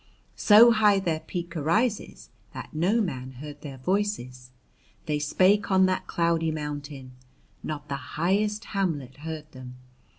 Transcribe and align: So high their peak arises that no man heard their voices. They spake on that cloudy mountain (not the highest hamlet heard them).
So 0.41 0.71
high 0.71 0.97
their 0.99 1.19
peak 1.19 1.55
arises 1.55 2.31
that 2.55 2.73
no 2.73 3.01
man 3.01 3.33
heard 3.33 3.61
their 3.61 3.77
voices. 3.77 4.49
They 5.05 5.19
spake 5.19 5.69
on 5.69 5.85
that 5.85 6.07
cloudy 6.07 6.49
mountain 6.49 7.11
(not 7.61 7.87
the 7.87 7.97
highest 8.17 8.65
hamlet 8.73 9.17
heard 9.17 9.51
them). 9.51 9.75